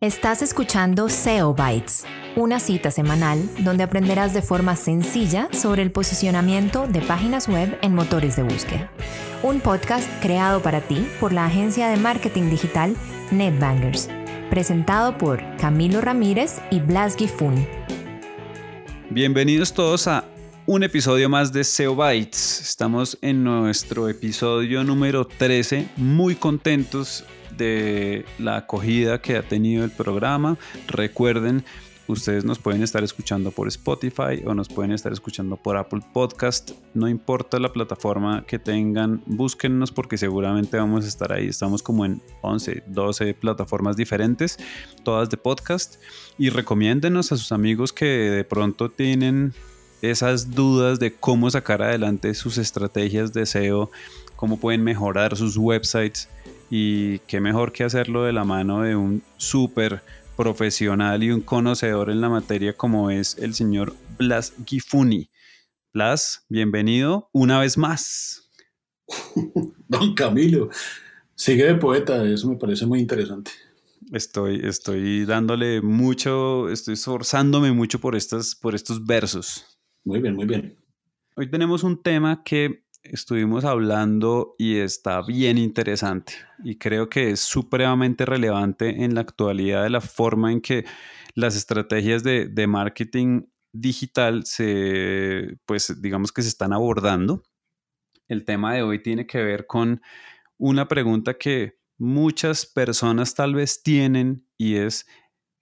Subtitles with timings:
[0.00, 2.04] Estás escuchando SEO Bytes,
[2.36, 7.96] una cita semanal donde aprenderás de forma sencilla sobre el posicionamiento de páginas web en
[7.96, 8.92] motores de búsqueda.
[9.42, 12.96] Un podcast creado para ti por la agencia de marketing digital
[13.32, 14.08] NetBangers,
[14.50, 17.66] presentado por Camilo Ramírez y Blas Gifun.
[19.10, 20.26] Bienvenidos todos a
[20.66, 22.60] un episodio más de SEO Bytes.
[22.60, 27.24] Estamos en nuestro episodio número 13, muy contentos
[27.58, 30.56] de la acogida que ha tenido el programa.
[30.86, 31.64] Recuerden,
[32.06, 36.70] ustedes nos pueden estar escuchando por Spotify o nos pueden estar escuchando por Apple Podcast.
[36.94, 41.48] No importa la plataforma que tengan, búsquennos porque seguramente vamos a estar ahí.
[41.48, 44.58] Estamos como en 11, 12 plataformas diferentes,
[45.04, 45.96] todas de podcast.
[46.38, 49.52] Y recomiéndenos a sus amigos que de pronto tienen
[50.00, 53.90] esas dudas de cómo sacar adelante sus estrategias de SEO,
[54.36, 56.28] cómo pueden mejorar sus websites
[56.70, 60.02] y qué mejor que hacerlo de la mano de un súper
[60.36, 65.30] profesional y un conocedor en la materia como es el señor Blas Gifuni.
[65.92, 68.50] Blas, bienvenido una vez más.
[69.88, 70.68] Don Camilo,
[71.34, 73.50] sigue de poeta, eso me parece muy interesante.
[74.12, 79.64] Estoy, estoy dándole mucho, estoy esforzándome mucho por, estas, por estos versos.
[80.04, 80.78] Muy bien, muy bien.
[81.36, 87.40] Hoy tenemos un tema que estuvimos hablando y está bien interesante y creo que es
[87.40, 90.84] supremamente relevante en la actualidad de la forma en que
[91.34, 93.42] las estrategias de, de marketing
[93.72, 97.42] digital se, pues digamos que se están abordando.
[98.26, 100.02] El tema de hoy tiene que ver con
[100.56, 105.06] una pregunta que muchas personas tal vez tienen y es,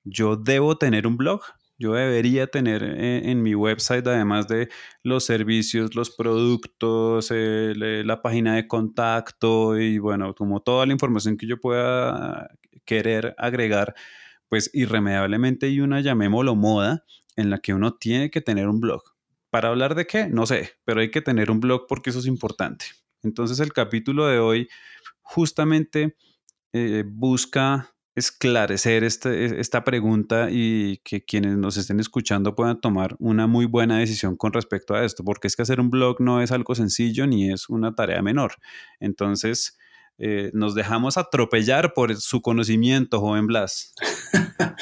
[0.05, 1.42] ¿yo debo tener un blog?
[1.78, 4.69] Yo debería tener eh, en, mi website, además de
[5.02, 11.46] los servicios, los productos, la página de contacto y bueno, como toda la información que
[11.46, 12.50] yo pueda
[12.84, 13.94] querer agregar,
[14.48, 17.05] pues irremediablemente hay una, llamémoslo moda,
[17.36, 19.02] en la que uno tiene que tener un blog.
[19.50, 20.28] ¿Para hablar de qué?
[20.28, 22.86] No sé, pero hay que tener un blog porque eso es importante.
[23.22, 24.68] Entonces el capítulo de hoy
[25.22, 26.17] justamente
[26.72, 33.14] eh, busca esclarecer este, e, esta pregunta y que quienes nos estén escuchando puedan tomar
[33.20, 36.42] una muy buena decisión con respecto a esto, porque es que hacer un blog no
[36.42, 38.54] es algo sencillo ni es una tarea menor.
[38.98, 39.77] Entonces,
[40.18, 43.92] eh, nos dejamos atropellar por su conocimiento, joven Blas.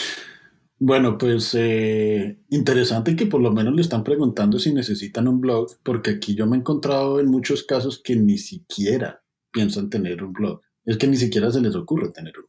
[0.78, 5.76] bueno, pues eh, interesante que por lo menos le están preguntando si necesitan un blog,
[5.82, 10.32] porque aquí yo me he encontrado en muchos casos que ni siquiera piensan tener un
[10.32, 10.60] blog.
[10.84, 12.46] Es que ni siquiera se les ocurre tener uno.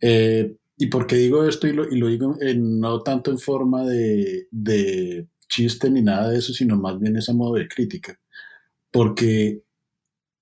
[0.00, 1.66] Eh, ¿Y por qué digo esto?
[1.66, 6.98] Y lo, digo no tanto en forma de, chiste ni nada de eso, sino más
[6.98, 8.18] bien esa modo de crítica.
[8.90, 9.62] Porque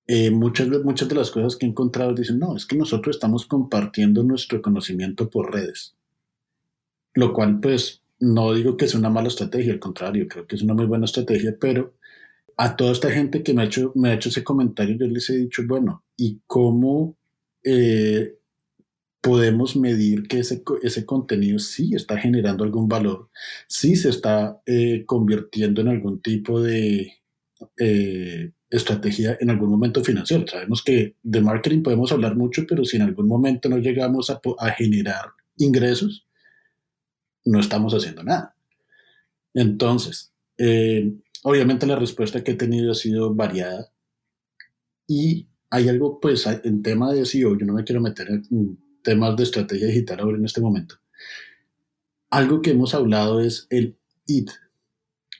[0.06, 3.46] eh, muchas, muchas de las cosas que he encontrado dicen, no, es que nosotros estamos
[3.46, 5.94] compartiendo nuestro conocimiento por redes.
[7.14, 10.62] Lo cual, pues, no digo que es una mala estrategia, al contrario, creo que es
[10.62, 11.94] una muy buena estrategia, pero
[12.56, 15.28] a toda esta gente que me ha hecho, me ha hecho ese comentario, yo les
[15.30, 17.16] he dicho, bueno, ¿y cómo
[17.62, 18.36] eh,
[19.24, 23.30] podemos medir que ese, ese contenido sí está generando algún valor,
[23.66, 27.10] sí se está eh, convirtiendo en algún tipo de
[27.78, 30.46] eh, estrategia en algún momento financiero.
[30.46, 34.40] Sabemos que de marketing podemos hablar mucho, pero si en algún momento no llegamos a,
[34.72, 36.26] generar ingresos,
[37.46, 38.54] no estamos haciendo nada.
[39.54, 41.14] Entonces, eh,
[41.44, 43.90] obviamente la respuesta que he tenido ha sido variada
[45.06, 49.36] y hay algo, pues, en tema de SEO, yo no me quiero meter en temas
[49.36, 50.96] de estrategia digital ahora en este momento.
[52.30, 54.50] Algo que hemos hablado es el IT,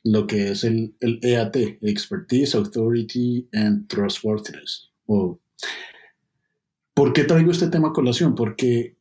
[0.05, 4.93] lo que es el, el EAT, Expertise, Authority and Trustworthiness.
[6.95, 8.37] ¿Por qué traigo este tema a colación?
[8.37, 8.97] Porque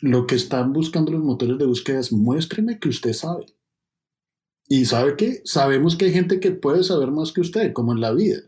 [0.00, 3.44] lo que están buscando los motores de búsqueda es muéstreme que usted sabe.
[4.68, 8.00] Y sabe que sabemos que hay gente que puede saber más que usted, como en
[8.00, 8.38] la vida.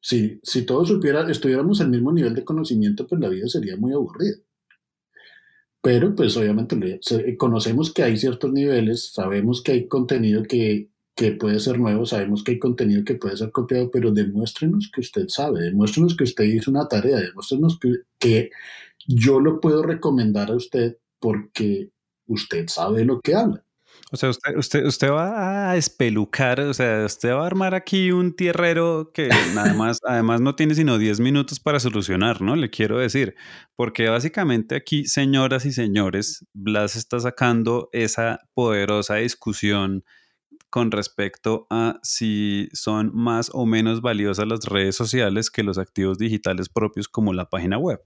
[0.00, 3.92] Si, si todos supiera, estuviéramos al mismo nivel de conocimiento, pues la vida sería muy
[3.92, 4.38] aburrida
[5.82, 7.00] pero pues obviamente
[7.36, 12.44] conocemos que hay ciertos niveles, sabemos que hay contenido que, que, puede ser nuevo, sabemos
[12.44, 16.44] que hay contenido que puede ser copiado, pero demuéstrenos que usted sabe, demuéstrenos que usted
[16.44, 18.50] hizo una tarea, demuéstrenos que, que
[19.08, 21.90] yo lo puedo recomendar a usted porque
[22.26, 23.64] usted sabe lo que habla.
[24.12, 28.12] O sea, usted, usted, usted va a espelucar, o sea, usted va a armar aquí
[28.12, 32.54] un tierrero que nada más, además no tiene sino 10 minutos para solucionar, ¿no?
[32.54, 33.34] Le quiero decir,
[33.74, 40.04] porque básicamente aquí, señoras y señores, Blas está sacando esa poderosa discusión
[40.68, 46.18] con respecto a si son más o menos valiosas las redes sociales que los activos
[46.18, 48.02] digitales propios como la página web.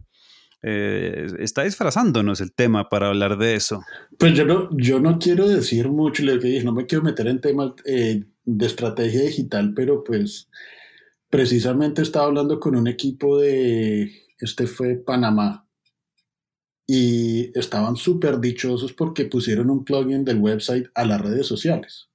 [0.63, 3.83] Eh, está disfrazándonos el tema para hablar de eso.
[4.19, 7.41] Pues yo no, yo no quiero decir mucho, lo dije, no me quiero meter en
[7.41, 10.49] temas eh, de estrategia digital, pero pues
[11.29, 15.67] precisamente estaba hablando con un equipo de, este fue Panamá,
[16.87, 22.09] y estaban súper dichosos porque pusieron un plugin del website a las redes sociales.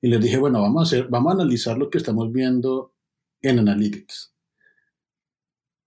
[0.00, 2.94] Y les dije, bueno, vamos a, hacer, vamos a analizar lo que estamos viendo
[3.40, 4.34] en Analytics.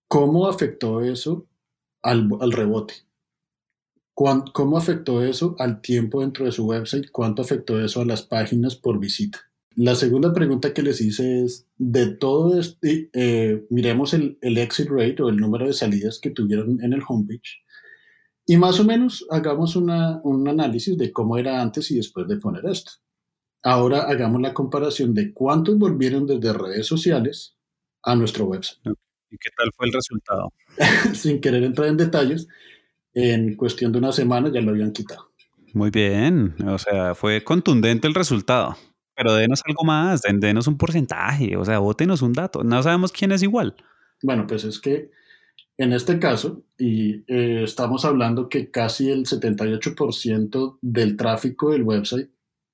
[0.07, 1.47] ¿Cómo afectó eso
[2.05, 2.93] al, al rebote?
[4.13, 7.11] ¿Cómo afectó eso al tiempo dentro de su website?
[7.11, 9.39] ¿Cuánto afectó eso a las páginas por visita?
[9.75, 14.87] La segunda pregunta que les hice es, de todo esto, eh, miremos el, el, exit
[14.89, 17.65] rate o el número de salidas que tuvieron en el homepage
[18.45, 22.37] y más o menos hagamos una, un análisis de cómo era antes y después de
[22.37, 22.91] poner esto.
[23.63, 27.57] Ahora hagamos la comparación de cuántos volvieron desde redes sociales
[28.03, 28.95] a nuestro website.
[29.35, 30.53] ¿Y qué tal fue el resultado?
[31.13, 32.47] Sin querer entrar en detalles,
[33.13, 35.31] en cuestión de una semana ya lo habían quitado.
[35.73, 38.77] Muy bien, o sea, fue contundente el resultado.
[39.13, 42.63] Pero denos algo más, denos un porcentaje, o sea, bótenos un dato.
[42.63, 43.75] No sabemos quién es igual.
[44.23, 45.11] Bueno, pues es que
[45.77, 52.29] en este caso, y eh, estamos hablando que casi el 78% del tráfico del website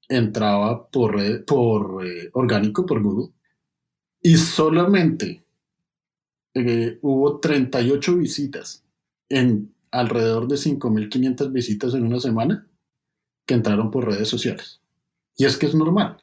[0.07, 3.33] entraba por, por eh, orgánico, por Google,
[4.21, 5.43] y solamente
[6.53, 8.83] eh, hubo 38 visitas
[9.29, 12.67] en alrededor de 5.500 visitas en una semana
[13.45, 14.81] que entraron por redes sociales.
[15.37, 16.17] Y es que es normal.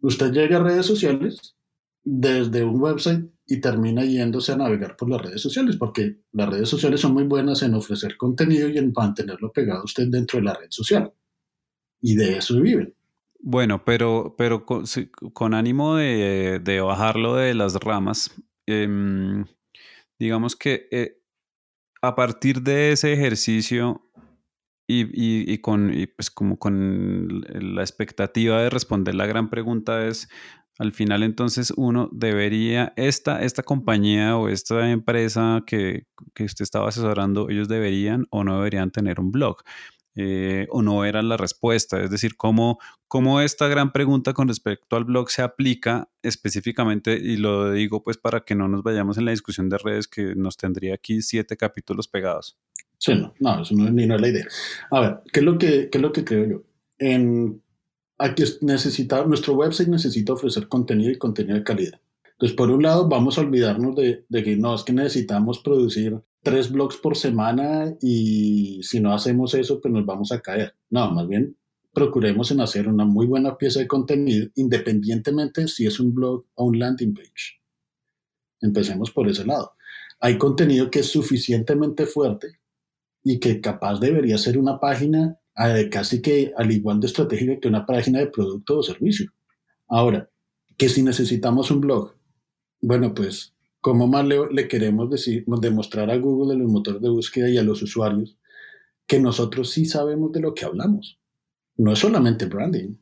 [0.00, 1.56] Usted llega a redes sociales
[2.04, 6.68] desde un website y termina yéndose a navegar por las redes sociales, porque las redes
[6.68, 10.54] sociales son muy buenas en ofrecer contenido y en mantenerlo pegado usted dentro de la
[10.54, 11.12] red social.
[12.00, 12.94] Y de eso viven.
[13.40, 18.30] Bueno, pero, pero con, ánimo de, bajarlo de las ramas,
[18.66, 19.44] em,
[20.18, 21.18] digamos que eh,
[22.02, 24.04] a partir de ese ejercicio
[24.90, 30.28] y, con, pues como con la expectativa de responder la gran pregunta es,
[30.78, 36.88] al final entonces uno debería, esta, esta compañía o esta empresa que, que usted estaba
[36.88, 39.58] asesorando, ellos deberían o no deberían tener un blog.
[40.20, 42.02] Eh, o no era la respuesta.
[42.02, 47.36] Es decir, ¿cómo, cómo esta gran pregunta con respecto al blog se aplica específicamente, y
[47.36, 50.56] lo digo pues para que no nos vayamos en la discusión de redes que nos
[50.56, 52.58] tendría aquí siete capítulos pegados.
[52.98, 54.46] Sí, no, no eso no, ni no es la idea.
[54.90, 56.62] A ver, ¿qué es lo que, qué es lo que creo yo?
[56.98, 57.62] En,
[58.18, 62.00] aquí necesita, nuestro website necesita ofrecer contenido y contenido de calidad.
[62.38, 66.20] Entonces, por un lado, vamos a olvidarnos de, de que no, es que necesitamos producir
[66.42, 70.74] tres blogs por semana y si no hacemos eso, pues nos vamos a caer.
[70.88, 71.56] No, más bien
[71.98, 76.66] procuremos en hacer una muy buena pieza de contenido independientemente si es un blog o
[76.66, 77.60] un landing page.
[78.60, 79.72] Empecemos por ese lado.
[80.20, 82.60] Hay contenido que es suficientemente fuerte
[83.24, 87.68] y que capaz debería ser una página eh, casi que al igual de estratégica que
[87.68, 89.32] una página de producto o servicio.
[89.88, 90.30] Ahora,
[90.76, 92.14] que si necesitamos un blog,
[92.80, 97.48] bueno, pues ¿Cómo más le, queremos decir, demostrar a Google, a los motores de búsqueda
[97.48, 98.36] y a los usuarios
[99.06, 101.18] que nosotros sí sabemos de lo que hablamos?
[101.76, 102.96] No es solamente branding.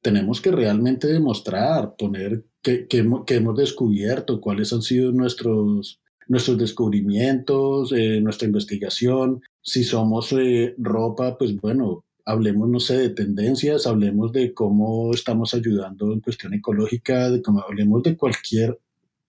[0.00, 8.20] Tenemos que realmente demostrar, poner que, hemos descubierto, cuáles han sido nuestros, nuestros descubrimientos, eh,
[8.20, 9.42] nuestra investigación.
[9.60, 15.54] Si somos eh, ropa, pues bueno, hablemos, no sé, de tendencias, hablemos de cómo estamos
[15.54, 18.78] ayudando en cuestión ecológica, de cómo hablemos de cualquier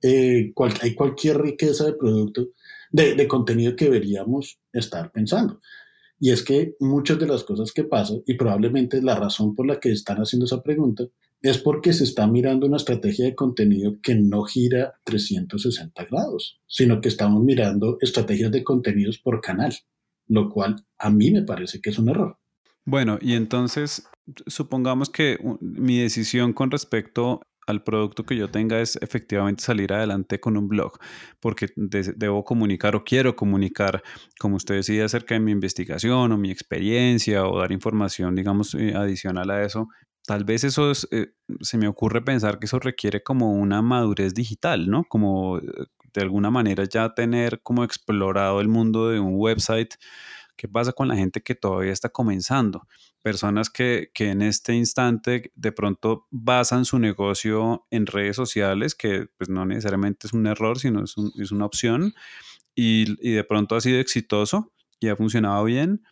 [0.01, 2.49] eh, hay cualquier riqueza de producto,
[2.91, 5.61] de, contenido que deberíamos estar pensando.
[6.19, 9.79] Y es que muchas de las cosas que pasan, y probablemente la razón por la
[9.79, 11.05] que están haciendo esa pregunta,
[11.41, 17.01] es porque se está mirando una estrategia de contenido que no gira 360 grados, sino
[17.01, 19.73] que estamos mirando estrategias de contenidos por canal,
[20.27, 22.37] lo cual a mí me parece que es un error.
[22.85, 24.07] Bueno, y entonces
[24.47, 30.39] supongamos que mi decisión con respecto al producto que yo tenga es efectivamente salir adelante
[30.39, 30.99] con un blog,
[31.39, 34.03] porque debo comunicar o quiero comunicar,
[34.39, 38.93] como usted decía, acerca de mi investigación o mi experiencia o dar información, digamos, eh,
[38.95, 39.87] adicional a eso.
[40.25, 44.33] Tal vez eso es, eh, se me ocurre pensar que eso requiere como una madurez
[44.33, 45.03] digital, ¿no?
[45.05, 45.63] Como eh,
[46.13, 49.95] de alguna manera ya tener como explorado el mundo de un website.
[50.61, 52.87] ¿Qué pasa con la gente que todavía está comenzando?
[53.23, 59.49] personas que, en este instante de pronto basan su negocio en redes sociales, que pues
[59.49, 62.13] no necesariamente es un error, sino es, es una opción,
[62.75, 66.03] y, de pronto ha sido exitoso y ha funcionado bien.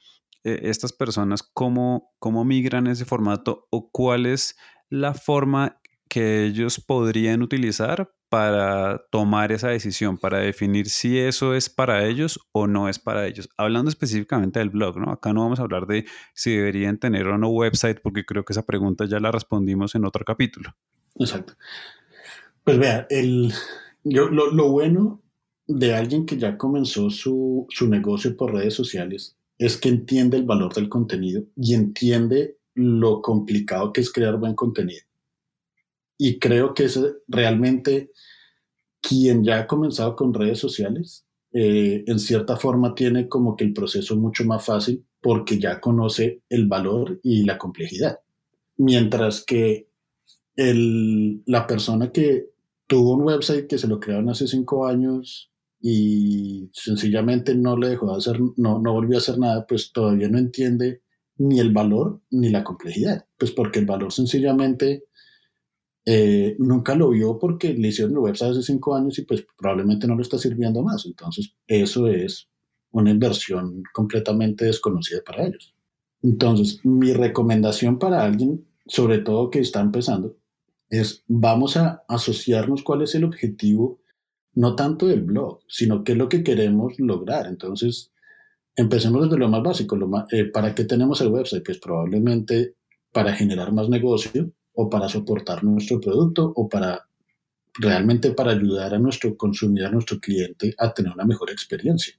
[0.43, 4.57] Eh, estas personas, ¿cómo, ¿cómo migran ese formato o cuál es
[4.89, 5.79] la forma
[6.09, 12.39] que ellos podrían utilizar para tomar esa decisión, para definir si eso es para ellos
[12.51, 13.50] o no es para ellos.
[13.57, 15.12] Hablando específicamente del blog, ¿no?
[15.12, 18.53] Acá no vamos a hablar de si deberían tener o no website, porque creo que
[18.53, 20.75] esa pregunta ya la respondimos en otro capítulo.
[21.15, 21.53] Exacto.
[22.63, 23.51] Pues vea, el,
[24.03, 25.21] yo, lo, lo bueno
[25.67, 30.43] de alguien que ya comenzó su, su negocio por redes sociales es que entiende el
[30.43, 35.01] valor del contenido y entiende lo complicado que es crear buen contenido.
[36.21, 36.99] Y creo que es
[37.29, 38.11] realmente
[39.01, 43.73] quien ya ha comenzado con redes sociales, eh, en cierta forma tiene como que el
[43.73, 48.19] proceso mucho más fácil porque ya conoce el valor y la complejidad.
[48.77, 49.88] Mientras que
[50.55, 52.49] el, la persona que
[52.85, 58.11] tuvo un website que se lo crearon hace cinco años y sencillamente no le dejó
[58.11, 61.01] de hacer, no, no volvió a hacer nada, pues todavía no entiende
[61.38, 63.25] ni el valor ni la complejidad.
[63.38, 65.05] Pues porque el valor sencillamente
[66.05, 70.07] eh, nunca lo vio porque le hicieron el website hace cinco años y pues probablemente
[70.07, 71.05] no lo está sirviendo más.
[71.05, 72.49] Entonces, eso es
[72.91, 75.73] una inversión completamente desconocida para ellos.
[76.21, 80.35] Entonces, mi recomendación para alguien, sobre todo que está empezando,
[80.89, 83.99] es vamos a asociarnos cuál es el objetivo
[84.55, 87.45] no tanto del blog, sino qué es lo que queremos lograr.
[87.47, 88.11] Entonces,
[88.75, 89.95] empecemos desde lo más básico.
[89.95, 91.63] Lo eh, ¿Para qué tenemos el website?
[91.63, 92.75] Pues probablemente
[93.11, 94.51] para generar más negocio
[94.81, 97.05] o para soportar nuestro producto o para
[97.74, 102.13] realmente para ayudar a nuestro consumidor, a nuestro cliente a tener una mejor experiencia.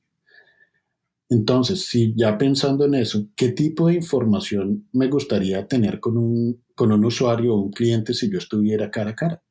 [1.30, 6.62] Entonces, si ya pensando en eso, ¿qué tipo de información me gustaría tener con un,
[6.74, 9.42] con un usuario o un cliente si yo estuviera cara a cara?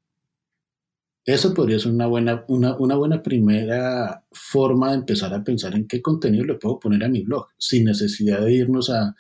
[1.26, 5.88] Eso podría ser una buena, una, una, buena primera forma de empezar a pensar en
[5.88, 9.16] qué contenido le puedo poner a mi blog, sin necesidad de irnos a,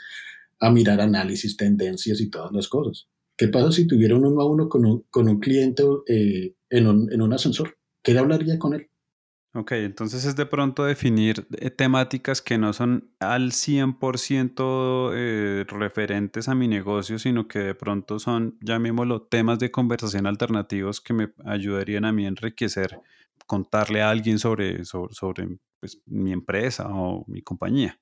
[0.59, 3.07] a mirar análisis, tendencias y todas las cosas.
[3.39, 6.87] ¿Qué pasa si tuviera un uno a uno con un, con un cliente eh, en,
[6.87, 7.77] un, en un ascensor?
[8.03, 8.89] ¿Qué le hablaría con él?
[9.53, 16.49] Ok, entonces es de pronto definir eh, temáticas que no son al 100% eh, referentes
[16.49, 21.29] a mi negocio, sino que de pronto son, llamémoslo, temas de conversación alternativos que me
[21.45, 22.99] ayudarían a mí a enriquecer,
[23.47, 25.47] contarle a alguien sobre, sobre,
[25.79, 27.97] pues, mi empresa o mi compañía.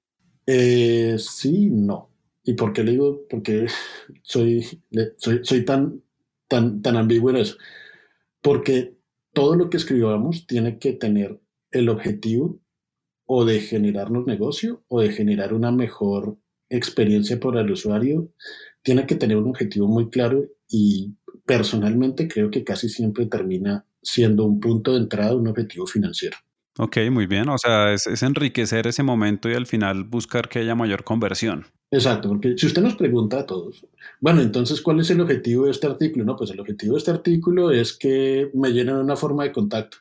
[0.47, 2.09] Eh, sí, no.
[2.47, 3.25] ¿Y por qué le digo?
[3.29, 3.67] Porque
[4.23, 4.65] soy,
[5.17, 6.01] soy, soy tan,
[6.47, 7.57] tan, tan ambiguo en eso.
[8.41, 8.95] Porque
[9.33, 12.61] todo lo que escribamos tiene que tener el objetivo
[13.25, 16.37] o de generarnos negocio o de generar una mejor
[16.69, 18.31] experiencia para el usuario.
[18.81, 24.45] Tiene que tener un objetivo muy claro y personalmente creo que casi siempre termina siendo
[24.45, 26.37] un punto de entrada, un objetivo financiero.
[26.79, 27.49] Ok, muy bien.
[27.49, 31.65] O sea, es, es, enriquecer ese momento y al final buscar que haya mayor conversión.
[31.89, 33.85] Exacto, porque si usted nos pregunta a todos,
[34.19, 36.25] bueno, entonces, ¿cuál es el objetivo de este artículo?
[36.25, 39.97] No, pues el objetivo de este artículo es que me llenen una forma de contacto.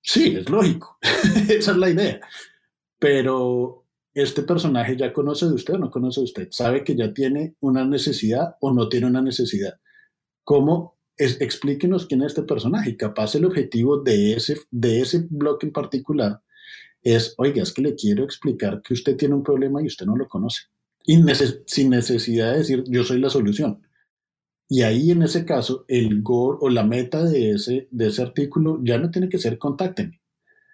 [0.00, 0.98] Sí, es lógico,
[1.48, 2.20] esa es la idea.
[2.98, 7.14] Pero este personaje ya conoce de usted o no conoce de usted, sabe que ya
[7.14, 9.78] tiene una necesidad o no tiene una necesidad.
[10.44, 10.98] ¿Cómo?
[11.16, 12.96] Es, explíquenos quién es este personaje.
[12.96, 16.42] Capaz el objetivo de ese, de ese bloque en particular
[17.02, 20.16] es, oiga, es que le quiero explicar que usted tiene un problema y usted no
[20.16, 20.62] lo conoce.
[21.04, 23.82] Sin necesidad de decir, yo soy la solución.
[24.68, 28.80] Y ahí en ese caso, el goal o la meta de ese, de ese artículo
[28.82, 30.22] ya no tiene que ser contáctenme,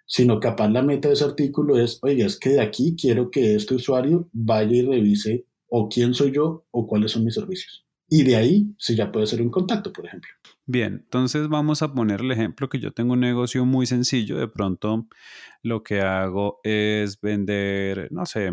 [0.06, 3.56] sino capaz la meta de ese artículo es, oiga, es que de aquí quiero que
[3.56, 7.88] este usuario vaya y revise o quién soy yo o cuáles son mis servicios.
[8.08, 10.30] Y de ahí sí ya puede ser un contacto, por ejemplo.
[10.64, 14.38] Bien, entonces vamos a poner el ejemplo que yo tengo un negocio muy sencillo.
[14.38, 15.08] De pronto
[15.62, 18.52] lo que hago es vender, no sé,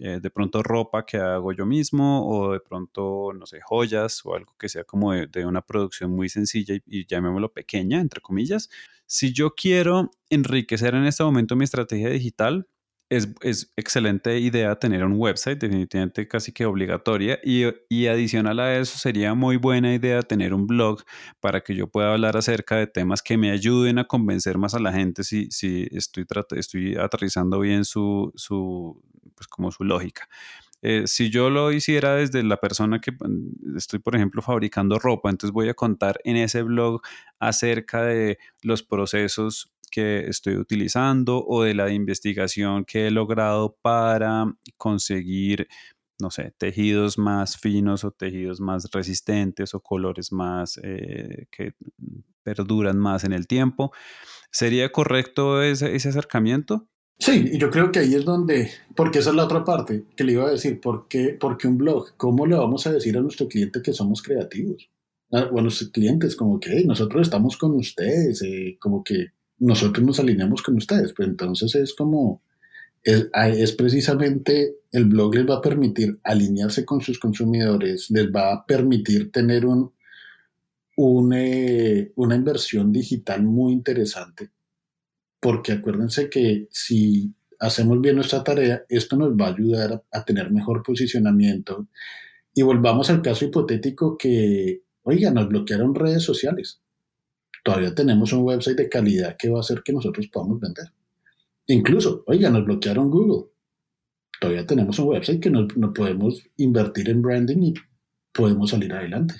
[0.00, 4.34] eh, de pronto ropa que hago yo mismo o de pronto, no sé, joyas o
[4.34, 8.70] algo que sea como de, una producción muy sencilla y, y, llamémoslo pequeña, entre comillas.
[9.06, 12.66] Si yo quiero enriquecer en este momento mi estrategia digital,
[13.12, 17.38] es, excelente idea tener un website, definitivamente casi que obligatoria.
[17.44, 21.02] Y, y, adicional a eso, sería muy buena idea tener un blog
[21.40, 24.80] para que yo pueda hablar acerca de temas que me ayuden a convencer más a
[24.80, 29.02] la gente si, si estoy, estoy aterrizando bien su, su,
[29.42, 30.28] pues como su lógica.
[30.82, 35.30] Eh, si yo lo hiciera desde la persona que mm, estoy, por ejemplo, fabricando ropa,
[35.30, 37.02] entonces voy a contar en ese blog
[37.38, 44.52] acerca de los procesos que estoy utilizando o de la investigación que he logrado para
[44.76, 45.68] conseguir,
[46.18, 51.74] no sé, tejidos más finos o tejidos más resistentes o colores más eh, que
[52.42, 53.92] perduran más en el tiempo.
[54.50, 56.88] ¿Sería correcto ese, ese acercamiento?
[57.18, 60.24] Sí, y yo creo que ahí es donde, porque esa es la otra parte que
[60.24, 62.16] le iba a decir, ¿por qué, un blog?
[62.16, 64.90] ¿Cómo le vamos a decir a nuestro cliente que somos creativos?
[65.32, 69.28] a buenos clientes, como que nosotros estamos con ustedes, eh, como que
[69.58, 71.14] nosotros nos alineamos con ustedes.
[71.16, 72.42] Pues entonces es como,
[73.02, 78.52] es, es, precisamente el blog les va a permitir alinearse con sus consumidores, les va
[78.52, 79.92] a permitir tener un,
[80.96, 84.50] un eh, una inversión digital muy interesante,
[85.42, 90.52] porque acuérdense que si hacemos bien nuestra tarea, esto nos va a ayudar a, tener
[90.52, 91.88] mejor posicionamiento.
[92.54, 96.80] Y volvamos al caso hipotético que, oiga, nos bloquearon redes sociales.
[97.64, 100.86] Todavía tenemos un website de calidad que va a hacer que nosotros podamos vender.
[101.66, 103.50] Incluso, oiga, nos bloquearon Google.
[104.40, 107.74] Todavía tenemos un website que no, no podemos invertir en branding y
[108.32, 109.34] podemos salir adelante.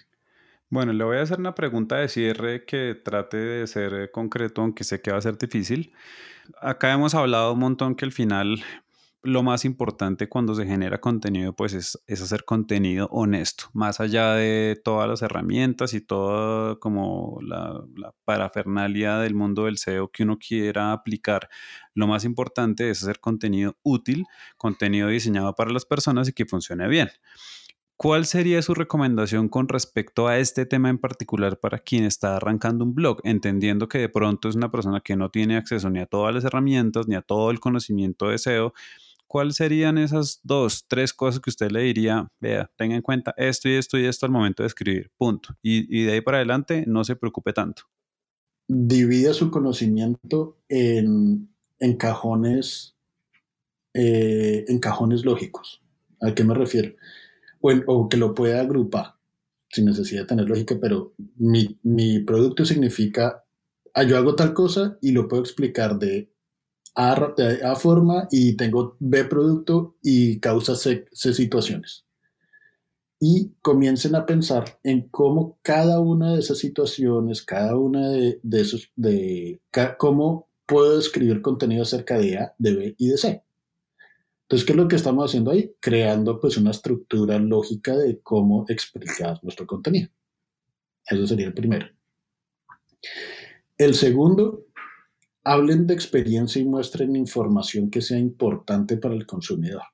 [0.73, 4.85] Bueno, le voy a hacer una pregunta de cierre que trate de ser concreto, aunque
[4.85, 5.93] sé que va a ser difícil.
[6.63, 8.65] Acá hemos hablado un montón que al final
[9.23, 14.81] lo más importante cuando se genera contenido, pues es, hacer contenido honesto, más allá de
[14.83, 20.39] todas las herramientas y toda como la, la, parafernalia del mundo del SEO que uno
[20.39, 21.51] quiera aplicar.
[21.93, 24.25] Lo más importante es hacer contenido útil,
[24.57, 27.11] contenido diseñado para las personas y que funcione bien.
[28.03, 32.85] ¿Cuál sería su recomendación con respecto a este tema en particular para quien está arrancando
[32.85, 36.07] un blog, entendiendo que de pronto es una persona que no tiene acceso ni a
[36.07, 38.75] todas las herramientas ni a todo el conocimiento de SEO?
[39.29, 43.69] ¿Cuáles serían esas dos, tres cosas que usted le diría, vea, tenga en cuenta esto
[43.69, 45.51] y esto y esto al momento de escribir, punto?
[45.63, 47.85] Y, de ahí para adelante no se preocupe tanto.
[48.67, 52.97] Divida su conocimiento en, en cajones,
[53.95, 55.81] eh, en cajones lógicos.
[56.21, 56.97] ¿A qué me refiero?
[57.63, 59.15] O, que lo pueda agrupar
[59.71, 63.45] sin necesidad de tener lógica, pero mi, mi producto significa,
[63.95, 66.31] ah, yo hago tal cosa y lo puedo explicar de
[66.95, 72.05] A, forma y tengo B producto y causa C, C situaciones.
[73.19, 78.61] Y comiencen a pensar en cómo cada una de esas situaciones, cada una de, de
[78.61, 79.63] esos, de
[79.97, 83.43] cómo puedo escribir contenido acerca de A, de B y de C.
[84.53, 85.75] Entonces, ¿qué es lo que estamos haciendo ahí?
[85.81, 90.11] Creando pues una estructura lógica de cómo explicar nuestro contenido.
[91.07, 91.87] Eso sería el primero.
[93.79, 94.67] El segundo,
[95.43, 99.85] hablen de experiencia y muestren información que sea importante para el consumidor.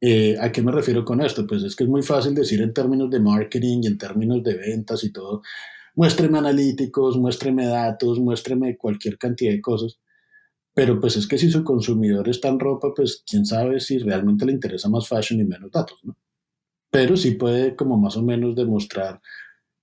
[0.00, 1.46] Eh, ¿A qué me refiero con esto?
[1.46, 4.56] Pues es que es muy fácil decir en términos de marketing y en términos de
[4.56, 5.42] ventas y todo,
[5.94, 10.00] muéstreme analíticos, muéstreme datos, muéstreme cualquier cantidad de cosas.
[10.74, 14.46] Pero pues es que si su consumidor está en ropa, pues quién sabe si realmente
[14.46, 16.16] le interesa más fashion y menos datos, ¿no?
[16.90, 19.20] Pero sí puede como más o menos demostrar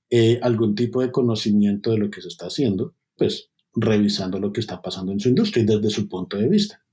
[0.09, 4.61] eh, algún tipo de conocimiento de lo que se está haciendo, pues revisando lo que
[4.61, 6.83] está pasando en su industria y desde su punto de vista.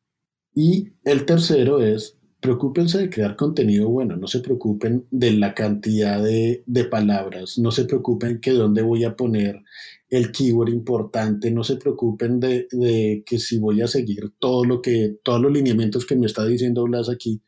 [0.54, 6.22] Y el tercero es preocúpense de crear contenido bueno, no se preocupen de la cantidad
[6.22, 9.62] de, palabras, no se preocupen que dónde voy a poner
[10.10, 14.82] el keyword importante, no se preocupen de, de, que si voy a seguir todo lo
[14.82, 17.40] que, todos los lineamientos que me está diciendo Blas aquí.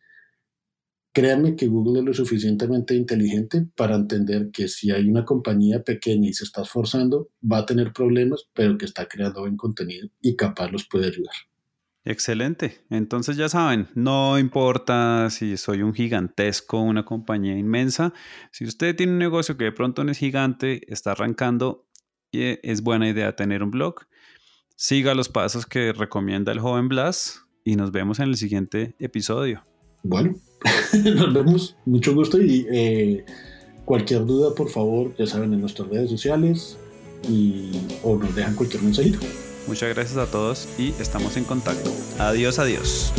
[1.13, 6.31] Créanme que Google es lo suficientemente inteligente para entender que si hay una compañía pequeña
[6.31, 10.37] y se está esforzando, va a tener problemas, pero que está creando buen contenido y
[10.37, 11.35] capaz los puede ayudar.
[12.07, 12.85] Excelente.
[12.89, 18.15] Entonces ya saben, no importa si soy un gigantesco, una compañía inmensa,
[18.53, 21.85] si usted tiene un negocio que de pronto no es gigante, está arrancando,
[22.31, 24.07] es buena idea tener un blog.
[24.77, 29.65] Siga los pasos que recomienda el joven Blas y nos vemos en el siguiente episodio.
[30.05, 30.37] Bueno,
[31.17, 31.77] nos vemos.
[31.87, 33.25] Mucho gusto y eh,
[33.85, 36.79] cualquier duda, por favor, ya saben, en nuestras redes sociales
[37.29, 37.73] y,
[38.05, 39.19] o nos dejan cualquier mensajito.
[39.67, 41.91] Muchas gracias a todos y estamos en contacto.
[42.19, 43.13] Adiós, adiós.